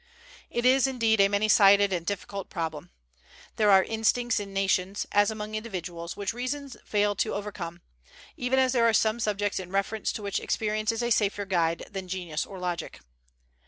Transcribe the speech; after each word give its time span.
It 0.49 0.65
is 0.65 0.87
indeed 0.87 1.21
a 1.21 1.27
many 1.27 1.47
sided 1.47 1.93
and 1.93 2.03
difficult 2.03 2.49
problem. 2.49 2.89
There 3.57 3.69
are 3.69 3.83
instincts 3.83 4.39
in 4.39 4.51
nations, 4.51 5.05
as 5.11 5.29
among 5.29 5.53
individuals, 5.53 6.17
which 6.17 6.33
reason 6.33 6.69
fails 6.83 7.17
to 7.17 7.35
overcome, 7.35 7.83
even 8.35 8.57
as 8.57 8.71
there 8.71 8.89
are 8.89 8.93
some 8.93 9.19
subjects 9.19 9.59
in 9.59 9.69
reference 9.69 10.11
to 10.13 10.23
which 10.23 10.39
experience 10.39 10.91
is 10.91 11.03
a 11.03 11.11
safer 11.11 11.45
guide 11.45 11.87
than 11.91 12.07
genius 12.07 12.47
or 12.47 12.57
logic. 12.57 13.01